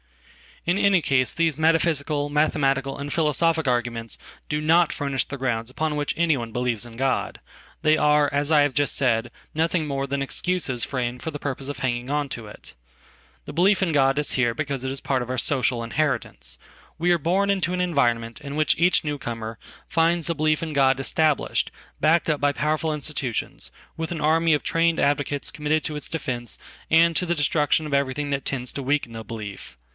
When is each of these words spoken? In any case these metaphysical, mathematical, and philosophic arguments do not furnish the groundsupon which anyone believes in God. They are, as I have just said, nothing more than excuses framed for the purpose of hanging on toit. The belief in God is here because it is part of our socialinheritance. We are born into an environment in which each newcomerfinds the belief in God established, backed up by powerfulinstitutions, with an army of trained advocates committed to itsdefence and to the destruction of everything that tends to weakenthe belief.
In 0.65 0.77
any 0.79 1.01
case 1.01 1.31
these 1.33 1.57
metaphysical, 1.59 2.29
mathematical, 2.29 2.97
and 2.97 3.13
philosophic 3.13 3.67
arguments 3.67 4.17
do 4.49 4.61
not 4.61 4.91
furnish 4.93 5.25
the 5.25 5.37
groundsupon 5.37 5.95
which 5.95 6.13
anyone 6.17 6.51
believes 6.51 6.85
in 6.85 6.97
God. 6.97 7.39
They 7.83 7.97
are, 7.97 8.31
as 8.31 8.51
I 8.51 8.61
have 8.63 8.75
just 8.75 8.95
said, 8.95 9.31
nothing 9.55 9.85
more 9.87 10.05
than 10.05 10.21
excuses 10.23 10.83
framed 10.83 11.21
for 11.23 11.31
the 11.31 11.39
purpose 11.39 11.67
of 11.67 11.79
hanging 11.79 12.11
on 12.11 12.29
toit. 12.29 12.73
The 13.45 13.53
belief 13.53 13.81
in 13.81 13.91
God 13.91 14.19
is 14.19 14.33
here 14.33 14.53
because 14.55 14.83
it 14.83 14.91
is 14.91 15.01
part 15.01 15.23
of 15.23 15.29
our 15.31 15.37
socialinheritance. 15.37 16.57
We 16.99 17.11
are 17.11 17.17
born 17.19 17.49
into 17.49 17.73
an 17.73 17.81
environment 17.81 18.39
in 18.41 18.55
which 18.55 18.75
each 18.77 19.01
newcomerfinds 19.01 20.27
the 20.27 20.35
belief 20.35 20.61
in 20.63 20.73
God 20.73 20.99
established, 20.99 21.71
backed 21.99 22.29
up 22.29 22.39
by 22.41 22.53
powerfulinstitutions, 22.53 23.69
with 23.97 24.11
an 24.11 24.21
army 24.21 24.53
of 24.55 24.61
trained 24.61 24.99
advocates 24.99 25.51
committed 25.51 25.83
to 25.85 25.93
itsdefence 25.93 26.57
and 26.89 27.15
to 27.15 27.25
the 27.25 27.35
destruction 27.35 27.87
of 27.87 27.93
everything 27.95 28.29
that 28.31 28.45
tends 28.45 28.71
to 28.73 28.83
weakenthe 28.83 29.25
belief. 29.25 29.77